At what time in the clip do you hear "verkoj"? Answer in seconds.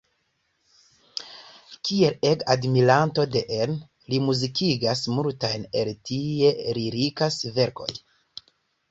7.59-7.89